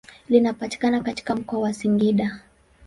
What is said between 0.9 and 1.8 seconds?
katika mkoa wa